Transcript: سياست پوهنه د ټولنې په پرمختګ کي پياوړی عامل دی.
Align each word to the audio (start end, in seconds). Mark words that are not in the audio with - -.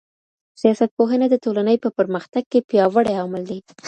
سياست 0.61 0.89
پوهنه 0.97 1.25
د 1.29 1.35
ټولنې 1.43 1.75
په 1.83 1.89
پرمختګ 1.97 2.43
کي 2.51 2.59
پياوړی 2.69 3.13
عامل 3.19 3.43
دی. 3.51 3.59